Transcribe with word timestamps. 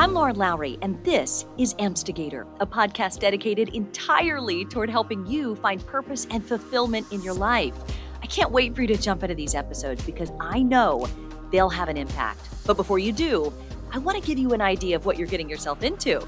I'm 0.00 0.14
Lauren 0.14 0.36
Lowrey, 0.36 0.78
and 0.80 1.04
this 1.04 1.44
is 1.58 1.74
AMPstigator, 1.74 2.46
a 2.58 2.66
podcast 2.66 3.18
dedicated 3.18 3.74
entirely 3.74 4.64
toward 4.64 4.88
helping 4.88 5.26
you 5.26 5.56
find 5.56 5.86
purpose 5.86 6.26
and 6.30 6.42
fulfillment 6.42 7.06
in 7.12 7.20
your 7.20 7.34
life. 7.34 7.74
I 8.22 8.24
can't 8.24 8.50
wait 8.50 8.74
for 8.74 8.80
you 8.80 8.88
to 8.88 8.96
jump 8.96 9.22
into 9.22 9.34
these 9.34 9.54
episodes 9.54 10.02
because 10.02 10.32
I 10.40 10.62
know 10.62 11.06
they'll 11.52 11.68
have 11.68 11.90
an 11.90 11.98
impact. 11.98 12.40
But 12.66 12.78
before 12.78 12.98
you 12.98 13.12
do, 13.12 13.52
I 13.92 13.98
want 13.98 14.18
to 14.18 14.26
give 14.26 14.38
you 14.38 14.54
an 14.54 14.62
idea 14.62 14.96
of 14.96 15.04
what 15.04 15.18
you're 15.18 15.28
getting 15.28 15.50
yourself 15.50 15.82
into. 15.82 16.26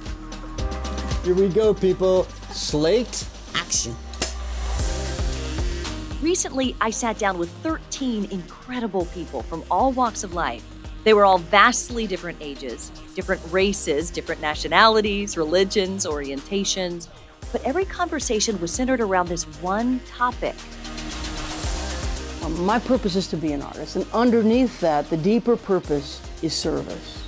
Here 1.25 1.35
we 1.35 1.49
go, 1.49 1.73
people. 1.73 2.25
Slate, 2.51 3.27
action. 3.55 3.97
Recently, 6.21 6.77
I 6.83 6.91
sat 6.91 7.17
down 7.17 7.39
with 7.39 7.49
13 7.63 8.27
incredible 8.27 9.07
people 9.07 9.43
from 9.43 9.65
all 9.71 9.93
walks 9.93 10.25
of 10.25 10.35
life. 10.35 10.63
They 11.05 11.15
were 11.15 11.25
all 11.25 11.39
vastly 11.39 12.07
different 12.07 12.39
ages, 12.41 12.93
different 13.17 13.43
races, 13.51 14.11
different 14.11 14.41
nationalities, 14.41 15.37
religions, 15.37 16.07
orientations, 16.07 17.09
but 17.51 17.63
every 17.65 17.85
conversation 17.85 18.61
was 18.61 18.73
centered 18.73 19.01
around 19.01 19.29
this 19.29 19.45
one 19.61 20.01
topic. 20.07 20.55
My 22.51 22.79
purpose 22.79 23.17
is 23.17 23.27
to 23.29 23.37
be 23.37 23.53
an 23.53 23.63
artist, 23.63 23.97
and 23.97 24.07
underneath 24.13 24.79
that, 24.81 25.09
the 25.11 25.17
deeper 25.17 25.57
purpose 25.57 26.21
is 26.43 26.53
service. 26.53 27.25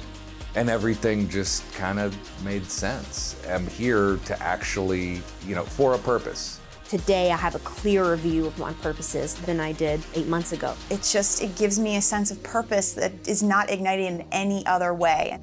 And 0.54 0.70
everything 0.70 1.28
just 1.28 1.70
kind 1.72 1.98
of 1.98 2.16
made 2.44 2.64
sense. 2.66 3.36
I'm 3.48 3.66
here 3.66 4.18
to 4.26 4.42
actually, 4.42 5.20
you 5.46 5.54
know, 5.56 5.64
for 5.64 5.94
a 5.94 5.98
purpose. 5.98 6.60
Today, 6.94 7.32
I 7.32 7.36
have 7.36 7.56
a 7.56 7.58
clearer 7.58 8.14
view 8.14 8.46
of 8.46 8.56
my 8.56 8.72
purposes 8.74 9.34
than 9.34 9.58
I 9.58 9.72
did 9.72 10.00
eight 10.14 10.28
months 10.28 10.52
ago. 10.52 10.76
It's 10.90 11.12
just, 11.12 11.42
it 11.42 11.56
gives 11.56 11.76
me 11.76 11.96
a 11.96 12.00
sense 12.00 12.30
of 12.30 12.40
purpose 12.44 12.92
that 12.92 13.12
is 13.26 13.42
not 13.42 13.68
ignited 13.68 14.06
in 14.06 14.24
any 14.30 14.64
other 14.66 14.94
way. 14.94 15.40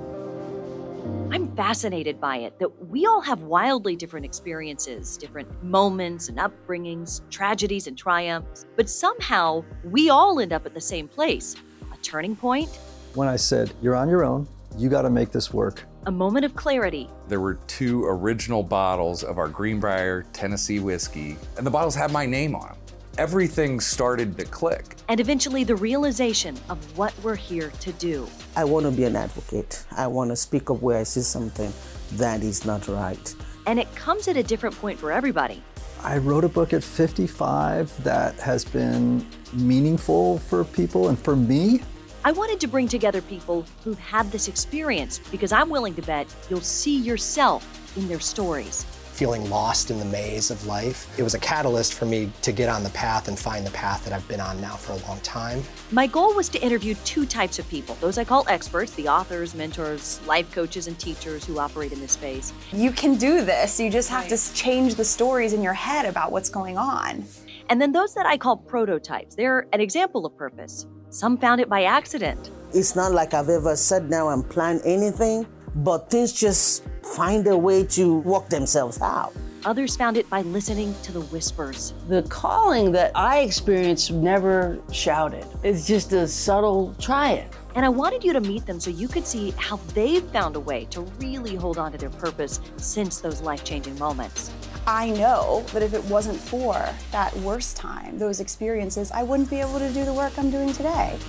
I'm 1.30 1.54
fascinated 1.58 2.22
by 2.22 2.38
it 2.38 2.58
that 2.60 2.88
we 2.88 3.06
all 3.06 3.20
have 3.20 3.42
wildly 3.42 3.98
different 3.98 4.26
experiences, 4.26 5.18
different 5.18 5.62
moments 5.62 6.30
and 6.30 6.38
upbringings, 6.38 7.20
tragedies 7.30 7.86
and 7.88 7.98
triumphs, 7.98 8.66
but 8.78 8.90
somehow 8.90 9.66
we 9.84 10.10
all 10.10 10.40
end 10.40 10.54
up 10.54 10.66
at 10.66 10.74
the 10.74 10.80
same 10.80 11.10
place 11.10 11.58
a 11.94 11.98
turning 11.98 12.34
point. 12.34 12.70
When 13.14 13.28
I 13.28 13.36
said, 13.36 13.74
You're 13.82 13.98
on 13.98 14.08
your 14.08 14.24
own, 14.24 14.48
you 14.78 14.88
got 14.88 15.02
to 15.02 15.10
make 15.10 15.32
this 15.32 15.54
work. 15.54 15.84
A 16.08 16.12
moment 16.12 16.46
of 16.46 16.56
clarity. 16.56 17.08
There 17.28 17.40
were 17.40 17.60
two 17.68 18.06
original 18.06 18.64
bottles 18.64 19.24
of 19.24 19.38
our 19.38 19.48
Green 19.48 19.80
Brier 19.80 20.26
Tennessee 20.34 20.80
whiskey, 20.80 21.38
and 21.58 21.68
the 21.68 21.70
bottles 21.70 21.94
had 21.94 22.12
my 22.12 22.26
name 22.26 22.56
on 22.56 22.70
them. 22.70 22.78
Everything 23.20 23.80
started 23.80 24.36
to 24.40 24.46
click. 24.46 24.96
And 25.10 25.20
eventually, 25.20 25.64
the 25.64 25.76
realization 25.76 26.58
of 26.70 26.98
what 26.98 27.14
we're 27.22 27.36
here 27.36 27.70
to 27.82 27.92
do. 27.94 28.28
I 28.56 28.64
want 28.64 28.88
to 28.88 28.92
be 28.92 29.04
an 29.04 29.16
advocate. 29.16 29.86
I 29.92 30.08
want 30.08 30.32
to 30.32 30.36
speak 30.36 30.72
up 30.72 30.82
where 30.82 30.98
I 30.98 31.04
see 31.04 31.22
something 31.22 31.72
that 32.14 32.42
is 32.42 32.66
not 32.66 32.88
right. 32.88 33.36
And 33.68 33.78
it 33.78 33.94
comes 33.94 34.28
at 34.28 34.36
a 34.38 34.44
different 34.44 34.76
point 34.78 34.98
for 34.98 35.12
everybody. 35.12 35.62
I 36.02 36.18
wrote 36.18 36.44
a 36.44 36.50
book 36.50 36.74
at 36.74 36.84
55 36.84 38.04
that 38.04 38.34
has 38.40 38.66
been 38.66 39.24
meaningful 39.54 40.40
for 40.40 40.64
people 40.64 41.10
and 41.10 41.20
for 41.20 41.36
me. 41.36 41.84
I 42.24 42.32
wanted 42.32 42.60
to 42.60 42.68
bring 42.68 42.88
together 42.88 43.20
people 43.20 43.66
who've 43.84 43.98
had 43.98 44.32
this 44.32 44.48
experience 44.48 45.20
because 45.32 45.52
I'm 45.52 45.72
willing 45.72 45.96
to 45.96 46.04
bet 46.04 46.28
you'll 46.52 46.62
see 46.62 46.96
yourself 46.96 47.98
in 47.98 48.08
their 48.08 48.20
stories. 48.20 48.84
Feeling 49.14 49.50
lost 49.50 49.90
in 49.90 49.98
the 49.98 50.06
maze 50.06 50.52
of 50.52 50.64
life, 50.68 51.08
it 51.18 51.24
was 51.24 51.34
a 51.34 51.40
catalyst 51.40 51.96
for 51.96 52.06
me 52.06 52.32
to 52.44 52.52
get 52.52 52.70
on 52.70 52.84
the 52.84 52.92
path 52.92 53.28
and 53.28 53.38
find 53.38 53.66
the 53.66 53.72
path 53.72 54.06
that 54.06 54.14
I've 54.14 54.28
been 54.28 54.40
on 54.40 54.62
now 54.62 54.76
for 54.76 54.94
a 54.94 54.98
long 55.08 55.20
time. 55.22 55.64
My 55.90 56.06
goal 56.06 56.36
was 56.36 56.48
to 56.50 56.62
interview 56.62 56.94
two 57.06 57.26
types 57.26 57.58
of 57.58 57.68
people 57.70 57.96
those 57.96 58.20
I 58.20 58.24
call 58.24 58.46
experts, 58.48 58.92
the 58.94 59.08
authors, 59.08 59.56
mentors, 59.56 60.22
life 60.28 60.52
coaches, 60.52 60.86
and 60.86 61.00
teachers 61.00 61.44
who 61.44 61.58
operate 61.58 61.92
in 61.92 62.00
this 62.00 62.12
space. 62.12 62.54
You 62.72 62.92
can 62.92 63.16
do 63.16 63.44
this, 63.44 63.80
you 63.80 63.90
just 63.90 64.12
have 64.12 64.30
right. 64.30 64.38
to 64.38 64.54
change 64.54 64.94
the 64.94 65.06
stories 65.06 65.54
in 65.54 65.64
your 65.64 65.74
head 65.74 66.06
about 66.06 66.32
what's 66.32 66.50
going 66.50 66.78
on. 66.78 67.26
And 67.70 67.82
then 67.82 67.92
those 67.92 68.14
that 68.14 68.28
I 68.28 68.38
call 68.38 68.58
prototypes, 68.58 69.36
they're 69.36 69.68
an 69.74 69.82
example 69.82 70.28
of 70.28 70.38
purpose. 70.38 70.86
Some 71.12 71.38
found 71.38 71.60
it 71.60 71.68
by 71.68 71.84
accident. 71.84 72.52
It's 72.74 72.96
not 72.96 73.12
like 73.12 73.34
I've 73.34 73.50
ever 73.50 73.76
sat 73.76 74.10
down 74.10 74.32
and 74.32 74.50
planned 74.50 74.82
anything, 74.86 75.46
but 75.76 76.10
things 76.10 76.32
just 76.32 76.86
find 77.04 77.46
a 77.48 77.58
way 77.58 77.84
to 77.88 78.20
work 78.20 78.48
themselves 78.48 79.02
out. 79.02 79.34
Others 79.64 79.96
found 79.96 80.18
it 80.18 80.28
by 80.28 80.42
listening 80.42 80.96
to 81.04 81.12
the 81.12 81.22
whispers. 81.22 81.94
The 82.08 82.24
calling 82.24 82.92
that 82.94 83.12
I 83.14 83.42
experienced 83.42 84.12
never 84.12 84.80
shouted. 84.92 85.46
It's 85.62 85.86
just 85.86 86.14
a 86.14 86.28
subtle 86.28 86.96
try 87.00 87.34
it. 87.34 87.54
And 87.76 87.86
I 87.86 87.90
wanted 87.90 88.24
you 88.24 88.34
to 88.34 88.42
meet 88.42 88.66
them 88.66 88.80
so 88.80 88.90
you 88.90 89.08
could 89.08 89.26
see 89.26 89.52
how 89.58 89.78
they've 89.94 90.24
found 90.32 90.56
a 90.56 90.60
way 90.60 90.86
to 90.86 91.02
really 91.20 91.56
hold 91.56 91.78
on 91.78 91.92
to 91.92 91.98
their 92.00 92.10
purpose 92.10 92.60
since 92.78 93.22
those 93.22 93.42
life 93.42 93.64
changing 93.64 94.00
moments. 94.00 94.50
I 94.88 95.12
know 95.12 95.64
that 95.74 95.84
if 95.84 95.94
it 95.94 96.04
wasn't 96.06 96.40
for 96.40 96.90
that 97.12 97.36
worst 97.38 97.78
time, 97.78 98.18
those 98.18 98.40
experiences, 98.40 99.12
I 99.12 99.22
wouldn't 99.22 99.52
be 99.52 99.60
able 99.60 99.78
to 99.78 99.94
do 99.94 100.04
the 100.06 100.14
work 100.14 100.40
I'm 100.40 100.50
doing 100.50 100.74
today. 100.74 101.20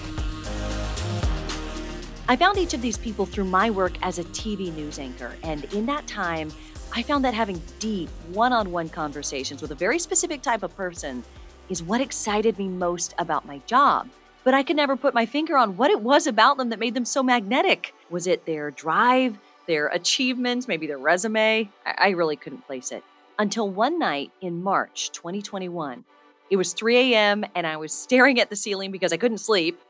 I 2.28 2.36
found 2.36 2.56
each 2.56 2.72
of 2.72 2.80
these 2.80 2.96
people 2.96 3.26
through 3.26 3.44
my 3.44 3.68
work 3.68 3.92
as 4.00 4.18
a 4.18 4.24
TV 4.24 4.74
news 4.74 4.98
anchor, 4.98 5.36
and 5.42 5.64
in 5.74 5.84
that 5.86 6.06
time, 6.06 6.50
I 6.94 7.02
found 7.02 7.24
that 7.24 7.32
having 7.32 7.62
deep 7.78 8.10
one 8.32 8.52
on 8.52 8.70
one 8.70 8.90
conversations 8.90 9.62
with 9.62 9.70
a 9.70 9.74
very 9.74 9.98
specific 9.98 10.42
type 10.42 10.62
of 10.62 10.76
person 10.76 11.24
is 11.70 11.82
what 11.82 12.02
excited 12.02 12.58
me 12.58 12.68
most 12.68 13.14
about 13.16 13.46
my 13.46 13.58
job. 13.66 14.10
But 14.44 14.52
I 14.52 14.62
could 14.62 14.76
never 14.76 14.94
put 14.94 15.14
my 15.14 15.24
finger 15.24 15.56
on 15.56 15.78
what 15.78 15.90
it 15.90 16.02
was 16.02 16.26
about 16.26 16.58
them 16.58 16.68
that 16.68 16.78
made 16.78 16.92
them 16.92 17.06
so 17.06 17.22
magnetic. 17.22 17.94
Was 18.10 18.26
it 18.26 18.44
their 18.44 18.70
drive, 18.72 19.38
their 19.66 19.86
achievements, 19.86 20.68
maybe 20.68 20.86
their 20.86 20.98
resume? 20.98 21.70
I, 21.86 21.94
I 21.96 22.08
really 22.10 22.36
couldn't 22.36 22.66
place 22.66 22.92
it 22.92 23.02
until 23.38 23.70
one 23.70 23.98
night 23.98 24.30
in 24.42 24.62
March 24.62 25.12
2021. 25.12 26.04
It 26.50 26.56
was 26.56 26.74
3 26.74 27.14
a.m., 27.14 27.46
and 27.54 27.66
I 27.66 27.78
was 27.78 27.94
staring 27.94 28.38
at 28.38 28.50
the 28.50 28.56
ceiling 28.56 28.90
because 28.90 29.14
I 29.14 29.16
couldn't 29.16 29.38
sleep. 29.38 29.80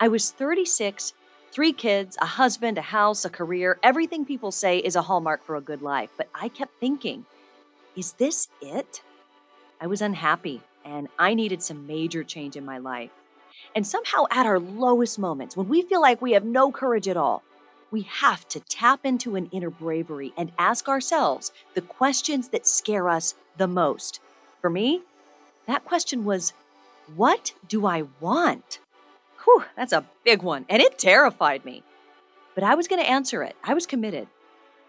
I 0.00 0.08
was 0.08 0.32
36, 0.32 1.12
three 1.50 1.72
kids, 1.72 2.16
a 2.20 2.26
husband, 2.26 2.78
a 2.78 2.82
house, 2.82 3.24
a 3.24 3.30
career, 3.30 3.78
everything 3.82 4.24
people 4.24 4.52
say 4.52 4.78
is 4.78 4.96
a 4.96 5.02
hallmark 5.02 5.44
for 5.44 5.56
a 5.56 5.60
good 5.60 5.82
life. 5.82 6.10
But 6.16 6.28
I 6.34 6.48
kept 6.48 6.78
thinking, 6.78 7.24
is 7.96 8.12
this 8.12 8.48
it? 8.60 9.02
I 9.80 9.86
was 9.86 10.02
unhappy, 10.02 10.62
and 10.84 11.08
I 11.18 11.34
needed 11.34 11.62
some 11.62 11.86
major 11.86 12.24
change 12.24 12.56
in 12.56 12.64
my 12.64 12.78
life. 12.78 13.10
And 13.74 13.86
somehow, 13.86 14.24
at 14.30 14.46
our 14.46 14.58
lowest 14.58 15.18
moments, 15.18 15.56
when 15.56 15.68
we 15.68 15.82
feel 15.82 16.00
like 16.00 16.22
we 16.22 16.32
have 16.32 16.44
no 16.44 16.70
courage 16.70 17.08
at 17.08 17.16
all, 17.16 17.42
we 17.90 18.02
have 18.02 18.46
to 18.48 18.60
tap 18.60 19.00
into 19.04 19.36
an 19.36 19.48
inner 19.50 19.70
bravery 19.70 20.32
and 20.36 20.52
ask 20.58 20.88
ourselves 20.88 21.52
the 21.74 21.80
questions 21.80 22.48
that 22.48 22.66
scare 22.66 23.08
us 23.08 23.34
the 23.56 23.68
most. 23.68 24.20
For 24.60 24.68
me, 24.68 25.02
that 25.66 25.84
question 25.84 26.24
was, 26.24 26.52
What 27.16 27.54
do 27.68 27.86
I 27.86 28.04
want? 28.20 28.80
Whew, 29.48 29.64
that's 29.76 29.94
a 29.94 30.04
big 30.24 30.42
one, 30.42 30.66
and 30.68 30.82
it 30.82 30.98
terrified 30.98 31.64
me. 31.64 31.82
But 32.54 32.64
I 32.64 32.74
was 32.74 32.86
going 32.86 33.00
to 33.00 33.08
answer 33.08 33.42
it. 33.42 33.56
I 33.64 33.72
was 33.72 33.86
committed. 33.86 34.28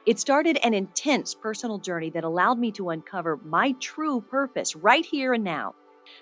It 0.06 0.20
started 0.20 0.59
an 0.64 0.74
intense 0.74 1.34
personal 1.34 1.78
journey 1.78 2.09
that 2.09 2.25
allowed 2.25 2.59
me 2.59 2.74
to 2.74 2.90
uncover 2.90 3.38
my 3.38 3.72
true 3.80 4.19
purpose 4.19 4.75
right 4.75 5.06
here 5.06 5.34
and 5.34 5.46
now. 5.46 5.75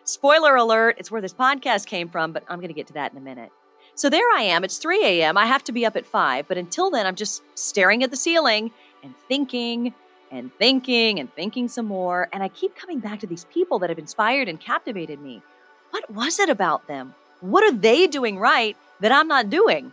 Spoiler 0.03 0.55
alert, 0.55 0.97
it's 0.99 1.09
where 1.09 1.21
this 1.21 1.33
podcast 1.33 1.87
came 1.87 2.09
from, 2.09 2.31
but 2.31 2.43
I'm 2.47 2.59
going 2.59 2.67
to 2.67 2.75
get 2.75 2.85
to 2.87 2.93
that 2.93 3.11
in 3.11 3.17
a 3.17 3.21
minute. 3.21 3.51
So 3.95 4.07
there 4.07 4.29
I 4.35 4.43
am. 4.43 4.63
It's 4.63 4.77
3 4.77 5.03
a.m. 5.03 5.35
I 5.35 5.47
have 5.47 5.63
to 5.63 5.71
be 5.71 5.83
up 5.83 5.95
at 5.95 6.05
5. 6.05 6.47
But 6.47 6.59
until 6.59 6.91
then, 6.91 7.07
I'm 7.07 7.15
just 7.15 7.41
staring 7.55 8.03
at 8.03 8.11
the 8.11 8.17
ceiling 8.17 8.69
and 9.01 9.15
thinking 9.27 9.95
and 10.29 10.51
thinking 10.59 11.19
and 11.19 11.33
thinking 11.33 11.67
some 11.67 11.87
more. 11.87 12.29
And 12.31 12.43
I 12.43 12.49
keep 12.49 12.75
coming 12.75 12.99
back 12.99 13.19
to 13.21 13.27
these 13.27 13.45
people 13.45 13.79
that 13.79 13.89
have 13.89 13.97
inspired 13.97 14.47
and 14.47 14.59
captivated 14.59 15.19
me. 15.21 15.41
What 15.89 16.11
was 16.11 16.37
it 16.37 16.49
about 16.49 16.87
them? 16.87 17.15
What 17.41 17.63
are 17.63 17.75
they 17.75 18.07
doing 18.07 18.39
right 18.39 18.75
that 18.99 19.11
I'm 19.11 19.27
not 19.27 19.49
doing? 19.49 19.91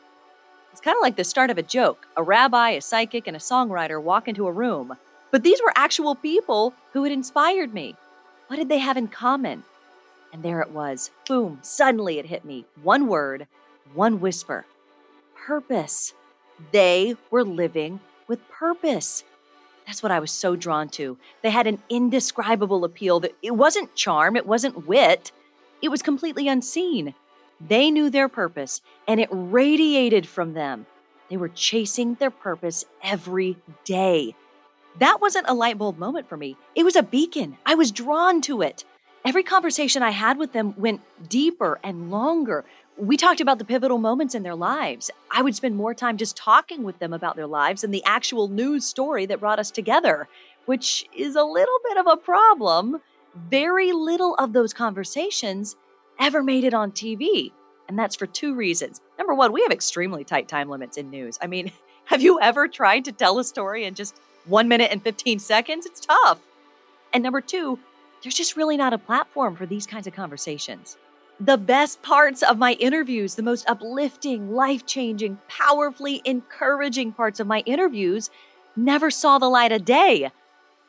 It's 0.73 0.81
kind 0.81 0.97
of 0.97 1.03
like 1.03 1.17
the 1.17 1.25
start 1.25 1.51
of 1.51 1.59
a 1.59 1.63
joke. 1.63 2.07
A 2.17 2.23
rabbi, 2.23 2.71
a 2.71 2.81
psychic, 2.81 3.27
and 3.27 3.37
a 3.37 3.41
songwriter 3.41 4.03
walk 4.03 4.29
into 4.29 4.47
a 4.47 4.53
room. 4.53 4.97
But 5.31 5.43
these 5.43 5.61
were 5.63 5.73
actual 5.77 6.15
people 6.15 6.75
who 6.93 7.03
had 7.05 7.13
inspired 7.13 7.75
me. 7.75 7.97
What 8.49 8.57
did 8.57 8.69
they 8.69 8.79
have 8.79 8.97
in 8.97 9.09
common? 9.09 9.65
And 10.33 10.43
there 10.43 10.61
it 10.61 10.71
was. 10.71 11.11
Boom. 11.29 11.59
Suddenly 11.63 12.19
it 12.19 12.27
hit 12.27 12.45
me. 12.45 12.65
One 12.83 13.07
word 13.07 13.47
one 13.93 14.21
whisper 14.21 14.67
purpose. 15.37 16.15
They 16.73 17.17
were 17.31 17.45
living 17.45 18.01
with 18.29 18.49
purpose. 18.49 19.25
That's 19.87 20.03
what 20.03 20.13
I 20.13 20.21
was 20.21 20.31
so 20.31 20.57
drawn 20.57 20.89
to. 20.91 21.19
They 21.43 21.51
had 21.51 21.67
an 21.67 21.83
indescribable 21.91 22.85
appeal 22.85 23.21
that 23.21 23.37
it 23.43 23.51
wasn't 23.51 23.95
charm, 23.95 24.37
it 24.37 24.47
wasn't 24.47 24.87
wit, 24.87 25.33
it 25.83 25.91
was 25.91 26.01
completely 26.01 26.49
unseen. 26.49 27.15
They 27.69 27.91
knew 27.91 28.11
their 28.11 28.29
purpose 28.29 28.81
and 29.09 29.21
it 29.21 29.29
radiated 29.31 30.27
from 30.27 30.53
them. 30.55 30.87
They 31.31 31.37
were 31.37 31.49
chasing 31.49 32.15
their 32.15 32.31
purpose 32.31 32.85
every 33.03 33.57
day. 33.85 34.35
That 34.99 35.21
wasn't 35.21 35.49
a 35.49 35.55
light 35.55 35.79
bulb 35.79 35.99
moment 35.99 36.29
for 36.29 36.37
me. 36.37 36.57
It 36.75 36.85
was 36.85 36.97
a 36.97 37.03
beacon. 37.03 37.57
I 37.67 37.75
was 37.75 37.91
drawn 37.91 38.41
to 38.43 38.63
it. 38.63 38.85
Every 39.25 39.43
conversation 39.43 40.03
I 40.03 40.11
had 40.11 40.37
with 40.37 40.53
them 40.53 40.75
went 40.77 41.01
deeper 41.29 41.81
and 41.83 42.11
longer. 42.11 42.65
We 42.99 43.17
talked 43.17 43.41
about 43.41 43.59
the 43.59 43.65
pivotal 43.65 43.99
moments 43.99 44.35
in 44.35 44.43
their 44.43 44.55
lives. 44.55 45.11
I 45.31 45.43
would 45.43 45.57
spend 45.57 45.77
more 45.77 45.95
time 45.95 46.19
just 46.19 46.37
talking 46.37 46.85
with 46.85 46.99
them 46.99 47.13
about 47.13 47.35
their 47.35 47.47
lives 47.47 47.81
than 47.81 47.91
the 47.91 48.05
actual 48.05 48.49
news 48.49 48.85
story 48.85 49.27
that 49.27 49.41
brought 49.41 49.59
us 49.59 49.71
together, 49.71 50.29
which 50.67 51.09
is 51.17 51.35
a 51.35 51.43
little 51.43 51.79
bit 51.89 51.97
of 51.97 52.07
a 52.07 52.17
problem. 52.17 53.01
Very 53.35 53.93
little 53.93 54.35
of 54.37 54.53
those 54.53 54.73
conversations 54.75 55.75
ever 56.19 56.43
made 56.43 56.65
it 56.65 56.75
on 56.75 56.93
TV. 56.93 57.53
And 57.89 57.99
that's 57.99 58.17
for 58.17 58.27
two 58.27 58.55
reasons. 58.55 59.01
Number 59.19 59.35
one, 59.35 59.53
we 59.53 59.63
have 59.63 59.73
extremely 59.73 60.25
tight 60.25 60.49
time 60.49 60.69
limits 60.69 60.97
in 60.97 61.11
news. 61.11 61.39
I 61.43 61.47
mean, 61.47 61.71
have 62.07 62.23
you 62.23 62.41
ever 62.41 62.69
tried 62.69 63.05
to 63.07 63.13
tell 63.13 63.39
a 63.39 63.45
story 63.45 63.85
in 63.85 63.95
just 63.95 64.19
one 64.47 64.69
minute 64.69 64.91
and 64.91 65.03
15 65.03 65.39
seconds? 65.39 65.87
It's 65.87 66.01
tough. 66.01 66.39
And 67.13 67.23
number 67.23 67.41
two, 67.41 67.79
there's 68.23 68.35
just 68.35 68.57
really 68.57 68.77
not 68.77 68.93
a 68.93 68.99
platform 68.99 69.55
for 69.55 69.67
these 69.67 69.87
kinds 69.87 70.07
of 70.07 70.15
conversations. 70.15 70.97
The 71.41 71.59
best 71.59 72.01
parts 72.03 72.43
of 72.43 72.59
my 72.59 72.73
interviews, 72.75 73.35
the 73.35 73.43
most 73.43 73.69
uplifting, 73.69 74.53
life 74.55 74.87
changing, 74.87 75.39
powerfully 75.49 76.23
encouraging 76.25 77.13
parts 77.13 77.41
of 77.41 77.47
my 77.47 77.61
interviews, 77.67 78.31
never 78.77 79.11
saw 79.11 79.39
the 79.39 79.49
light 79.49 79.73
of 79.73 79.85
day. 79.85 80.31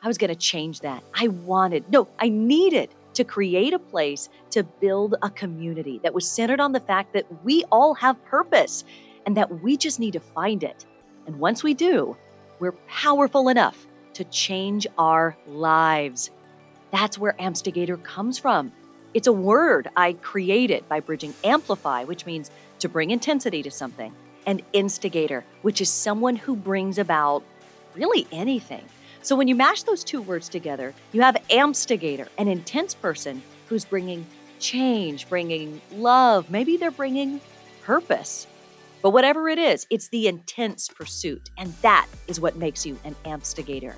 I 0.02 0.08
was 0.08 0.18
going 0.18 0.30
to 0.30 0.36
change 0.36 0.80
that. 0.80 1.02
I 1.14 1.28
wanted, 1.28 1.90
no, 1.90 2.08
I 2.18 2.28
needed 2.28 2.90
to 3.16 3.24
create 3.24 3.72
a 3.72 3.78
place 3.78 4.28
to 4.50 4.62
build 4.62 5.14
a 5.22 5.30
community 5.30 6.00
that 6.02 6.14
was 6.14 6.30
centered 6.30 6.60
on 6.60 6.72
the 6.72 6.80
fact 6.80 7.12
that 7.14 7.26
we 7.44 7.64
all 7.72 7.94
have 7.94 8.22
purpose 8.24 8.84
and 9.24 9.36
that 9.36 9.62
we 9.62 9.76
just 9.76 9.98
need 9.98 10.12
to 10.12 10.20
find 10.20 10.62
it. 10.62 10.86
And 11.26 11.38
once 11.38 11.62
we 11.62 11.74
do, 11.74 12.16
we're 12.60 12.72
powerful 12.88 13.48
enough 13.48 13.86
to 14.14 14.24
change 14.24 14.86
our 14.96 15.36
lives. 15.46 16.30
That's 16.90 17.18
where 17.18 17.34
AMPstigator 17.38 18.02
comes 18.02 18.38
from. 18.38 18.72
It's 19.14 19.26
a 19.26 19.32
word 19.32 19.88
I 19.96 20.12
created 20.14 20.88
by 20.88 21.00
bridging 21.00 21.34
amplify, 21.42 22.04
which 22.04 22.26
means 22.26 22.50
to 22.80 22.88
bring 22.88 23.10
intensity 23.10 23.62
to 23.62 23.70
something, 23.70 24.14
and 24.46 24.62
instigator, 24.72 25.44
which 25.62 25.80
is 25.80 25.88
someone 25.88 26.36
who 26.36 26.54
brings 26.54 26.98
about 26.98 27.42
really 27.94 28.26
anything. 28.30 28.84
So 29.26 29.34
when 29.34 29.48
you 29.48 29.56
mash 29.56 29.82
those 29.82 30.04
two 30.04 30.22
words 30.22 30.48
together, 30.48 30.94
you 31.10 31.20
have 31.20 31.34
AMPstigator, 31.50 32.28
an 32.38 32.46
intense 32.46 32.94
person 32.94 33.42
who's 33.68 33.84
bringing 33.84 34.24
change, 34.60 35.28
bringing 35.28 35.80
love, 35.90 36.48
maybe 36.48 36.76
they're 36.76 36.92
bringing 36.92 37.40
purpose. 37.82 38.46
But 39.02 39.10
whatever 39.10 39.48
it 39.48 39.58
is, 39.58 39.84
it's 39.90 40.06
the 40.06 40.28
intense 40.28 40.86
pursuit, 40.86 41.50
and 41.58 41.72
that 41.82 42.06
is 42.28 42.38
what 42.38 42.54
makes 42.54 42.86
you 42.86 43.00
an 43.02 43.16
AMPstigator. 43.24 43.94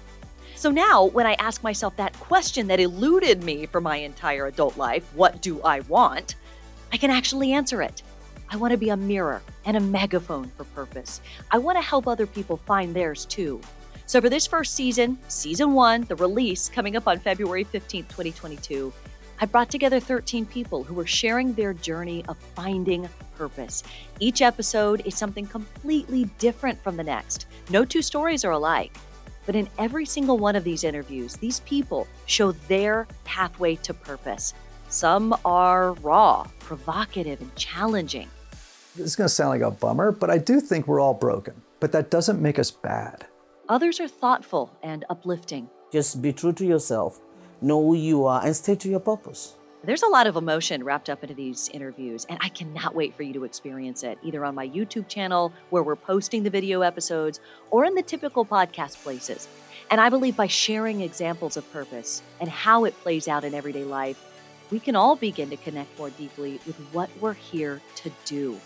So 0.55 0.71
now, 0.71 1.05
when 1.05 1.27
I 1.27 1.35
ask 1.35 1.63
myself 1.63 1.95
that 1.97 2.19
question 2.21 2.67
that 2.69 2.81
eluded 2.81 3.45
me 3.45 3.67
for 3.67 3.83
my 3.83 3.97
entire 3.97 4.47
adult 4.47 4.79
life, 4.79 5.05
what 5.15 5.43
do 5.43 5.61
I 5.61 5.81
want? 5.81 6.37
I 6.91 6.97
can 6.97 7.11
actually 7.11 7.53
answer 7.53 7.83
it. 7.83 8.03
I 8.49 8.57
want 8.57 8.71
to 8.71 8.79
be 8.79 8.89
a 8.89 8.97
mirror 8.97 9.43
and 9.67 9.77
a 9.77 9.81
megaphone 9.81 10.51
for 10.57 10.65
purpose. 10.65 11.21
I 11.51 11.59
want 11.59 11.77
to 11.77 11.83
help 11.83 12.09
other 12.09 12.27
people 12.27 12.57
find 12.57 12.97
theirs 12.97 13.27
too. 13.27 13.61
So, 14.09 14.23
for 14.23 14.31
this 14.31 14.47
first 14.47 14.75
season, 14.75 15.19
season 15.29 15.75
one, 15.75 16.05
the 16.05 16.17
release 16.17 16.71
coming 16.71 16.97
up 16.97 17.07
on 17.07 17.19
February 17.19 17.67
15th, 17.67 18.09
2022, 18.09 18.91
I 19.39 19.45
brought 19.45 19.71
together 19.71 20.01
13 20.01 20.47
people 20.47 20.83
who 20.83 20.95
were 20.95 21.05
sharing 21.05 21.53
their 21.53 21.75
journey 21.75 22.25
of 22.27 22.39
finding 22.39 23.07
purpose. 23.37 23.83
Each 24.19 24.41
episode 24.41 25.03
is 25.05 25.15
something 25.15 25.45
completely 25.45 26.25
different 26.39 26.83
from 26.83 26.97
the 26.97 27.05
next. 27.05 27.49
No 27.69 27.85
two 27.85 28.01
stories 28.01 28.47
are 28.47 28.53
alike. 28.53 28.97
But 29.45 29.57
in 29.57 29.69
every 29.77 30.07
single 30.07 30.39
one 30.39 30.57
of 30.57 30.65
these 30.65 30.85
interviews, 30.85 31.37
these 31.37 31.61
people 31.61 32.09
show 32.25 32.53
their 32.53 33.07
pathway 33.25 33.75
to 33.75 33.93
purpose. 33.93 34.55
Some 34.89 35.37
are 35.45 35.93
raw, 35.93 36.47
provocative, 36.61 37.43
and 37.43 37.55
challenging. 37.57 38.31
This 38.97 39.05
is 39.05 39.17
going 39.17 39.29
to 39.29 39.35
sound 39.35 39.51
like 39.51 39.61
a 39.61 39.71
bummer, 39.71 40.13
but 40.13 40.31
I 40.31 40.39
do 40.39 40.61
think 40.61 40.89
we're 40.89 40.99
all 40.99 41.13
broken. 41.13 41.61
But 41.79 41.93
that 41.93 42.11
doesn't 42.11 42.41
make 42.41 42.59
us 42.59 42.71
bad. 42.71 43.27
Others 43.69 44.01
are 44.01 44.09
thoughtful 44.09 44.75
and 44.83 45.05
uplifting. 45.11 45.69
Just 45.93 46.23
be 46.23 46.33
true 46.33 46.55
to 46.55 46.65
yourself, 46.65 47.21
know 47.61 47.83
who 47.83 47.95
you 47.95 48.25
are, 48.25 48.43
and 48.43 48.57
stay 48.57 48.75
to 48.75 48.89
your 48.89 49.01
purpose. 49.01 49.57
There's 49.85 50.03
a 50.03 50.09
lot 50.09 50.27
of 50.27 50.37
emotion 50.37 50.83
wrapped 50.83 51.11
up 51.11 51.23
into 51.23 51.35
these 51.35 51.69
interviews, 51.75 52.25
and 52.31 52.39
I 52.41 52.49
cannot 52.49 52.95
wait 52.95 53.15
for 53.15 53.25
you 53.25 53.35
to 53.35 53.45
experience 53.45 54.05
it 54.05 54.19
either 54.23 54.43
on 54.47 54.55
my 54.55 54.67
YouTube 54.67 55.07
channel, 55.07 55.53
where 55.69 55.83
we're 55.83 55.97
posting 55.97 56.43
the 56.43 56.51
video 56.51 56.81
episodes, 56.81 57.41
or 57.71 57.85
in 57.85 57.95
the 57.95 58.03
typical 58.03 58.43
podcast 58.47 59.03
places. 59.03 59.47
And 59.91 60.01
I 60.01 60.09
believe 60.09 60.35
by 60.35 60.47
sharing 60.47 61.03
examples 61.03 61.59
of 61.59 61.71
purpose 61.71 62.23
and 62.41 62.49
how 62.49 62.87
it 62.87 62.99
plays 63.03 63.29
out 63.29 63.45
in 63.45 63.53
everyday 63.53 63.85
life, 63.85 64.25
we 64.71 64.81
can 64.81 64.97
all 64.97 65.15
begin 65.15 65.51
to 65.51 65.57
connect 65.59 65.99
more 65.99 66.09
deeply 66.09 66.59
with 66.67 66.77
what 66.93 67.11
we're 67.21 67.35
here 67.35 67.83
to 67.97 68.11
do. 68.25 68.59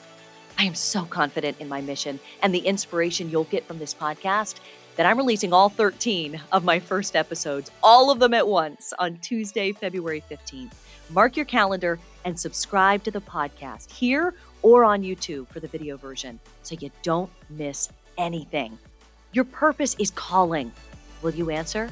I 0.62 0.64
am 0.64 0.76
so 0.76 1.02
confident 1.02 1.56
in 1.58 1.68
my 1.68 1.80
mission 1.80 2.20
and 2.40 2.54
the 2.54 2.60
inspiration 2.60 3.28
you'll 3.28 3.42
get 3.50 3.66
from 3.66 3.80
this 3.80 3.92
podcast 3.92 4.60
that 4.94 5.06
I'm 5.06 5.16
releasing 5.18 5.52
all 5.52 5.68
13 5.68 6.40
of 6.52 6.62
my 6.62 6.78
first 6.78 7.16
episodes, 7.16 7.72
all 7.82 8.12
of 8.12 8.20
them 8.20 8.32
at 8.32 8.46
once, 8.46 8.92
on 9.00 9.16
Tuesday, 9.16 9.72
February 9.72 10.22
15th. 10.30 10.70
Mark 11.10 11.36
your 11.36 11.46
calendar 11.46 11.98
and 12.24 12.38
subscribe 12.38 13.02
to 13.02 13.10
the 13.10 13.20
podcast 13.20 13.90
here 13.90 14.34
or 14.62 14.84
on 14.84 15.02
YouTube 15.02 15.48
for 15.48 15.58
the 15.58 15.66
video 15.66 15.96
version 15.96 16.38
so 16.62 16.76
you 16.78 16.92
don't 17.02 17.32
miss 17.50 17.88
anything. 18.16 18.78
Your 19.32 19.46
purpose 19.46 19.96
is 19.98 20.12
calling. 20.12 20.70
Will 21.22 21.34
you 21.34 21.50
answer? 21.50 21.90